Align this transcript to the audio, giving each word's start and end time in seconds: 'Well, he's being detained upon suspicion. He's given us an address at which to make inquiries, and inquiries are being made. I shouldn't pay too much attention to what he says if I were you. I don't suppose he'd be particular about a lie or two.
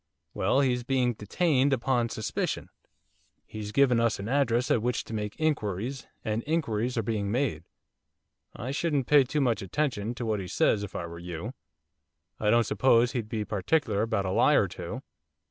'Well, 0.33 0.61
he's 0.61 0.81
being 0.83 1.13
detained 1.13 1.71
upon 1.73 2.09
suspicion. 2.09 2.69
He's 3.45 3.71
given 3.71 3.99
us 3.99 4.17
an 4.17 4.27
address 4.27 4.71
at 4.71 4.81
which 4.81 5.03
to 5.03 5.13
make 5.13 5.39
inquiries, 5.39 6.07
and 6.25 6.41
inquiries 6.47 6.97
are 6.97 7.03
being 7.03 7.29
made. 7.31 7.65
I 8.55 8.71
shouldn't 8.71 9.05
pay 9.05 9.23
too 9.25 9.41
much 9.41 9.61
attention 9.61 10.15
to 10.15 10.25
what 10.25 10.39
he 10.39 10.47
says 10.47 10.81
if 10.81 10.95
I 10.95 11.05
were 11.05 11.19
you. 11.19 11.53
I 12.39 12.49
don't 12.49 12.65
suppose 12.65 13.11
he'd 13.11 13.29
be 13.29 13.45
particular 13.45 14.01
about 14.01 14.25
a 14.25 14.31
lie 14.31 14.55
or 14.55 14.67
two. 14.67 15.03